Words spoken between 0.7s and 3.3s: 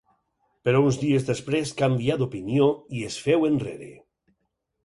uns dies després canvià d'opinió i es